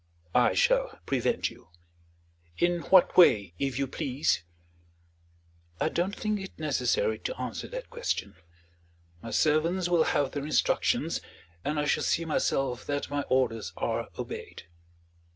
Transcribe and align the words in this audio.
"I 0.33 0.55
shall 0.55 0.97
prevent 1.05 1.51
you." 1.51 1.69
"In 2.57 2.79
what 2.79 3.15
way, 3.15 3.53
if 3.59 3.77
you 3.77 3.85
please?" 3.85 4.41
"I 5.79 5.89
don't 5.89 6.15
think 6.15 6.39
it 6.39 6.57
necessary 6.57 7.19
to 7.19 7.39
answer 7.39 7.67
that 7.67 7.91
question. 7.91 8.33
My 9.21 9.29
servants 9.29 9.89
will 9.89 10.05
have 10.05 10.31
their 10.31 10.43
instructions; 10.47 11.21
and 11.63 11.79
I 11.79 11.85
shall 11.85 12.01
see 12.01 12.25
myself 12.25 12.83
that 12.87 13.11
my 13.11 13.21
orders 13.29 13.73
are 13.77 14.07
obeyed." 14.17 14.63